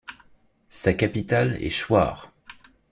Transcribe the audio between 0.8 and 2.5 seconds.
capitale est Choyr.